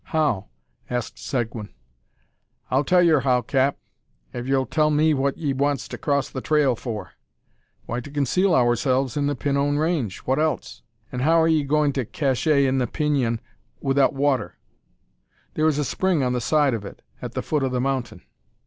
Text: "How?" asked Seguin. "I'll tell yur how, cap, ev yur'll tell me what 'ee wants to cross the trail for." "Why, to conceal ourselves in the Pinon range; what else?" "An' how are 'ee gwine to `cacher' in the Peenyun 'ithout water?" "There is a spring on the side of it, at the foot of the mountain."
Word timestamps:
"How?" 0.05 0.47
asked 0.89 1.19
Seguin. 1.19 1.69
"I'll 2.71 2.83
tell 2.83 3.03
yur 3.03 3.19
how, 3.19 3.43
cap, 3.43 3.77
ev 4.33 4.47
yur'll 4.47 4.65
tell 4.65 4.89
me 4.89 5.13
what 5.13 5.37
'ee 5.37 5.53
wants 5.53 5.87
to 5.89 5.97
cross 5.99 6.27
the 6.27 6.41
trail 6.41 6.75
for." 6.75 7.11
"Why, 7.85 7.99
to 7.99 8.09
conceal 8.09 8.55
ourselves 8.55 9.15
in 9.15 9.27
the 9.27 9.35
Pinon 9.35 9.77
range; 9.77 10.17
what 10.25 10.39
else?" 10.39 10.81
"An' 11.11 11.19
how 11.19 11.39
are 11.39 11.47
'ee 11.47 11.63
gwine 11.63 11.93
to 11.93 12.05
`cacher' 12.05 12.67
in 12.67 12.79
the 12.79 12.87
Peenyun 12.87 13.41
'ithout 13.79 14.13
water?" 14.13 14.57
"There 15.53 15.67
is 15.67 15.77
a 15.77 15.85
spring 15.85 16.23
on 16.23 16.33
the 16.33 16.41
side 16.41 16.73
of 16.73 16.83
it, 16.83 17.03
at 17.21 17.33
the 17.33 17.43
foot 17.43 17.61
of 17.61 17.71
the 17.71 17.79
mountain." 17.79 18.23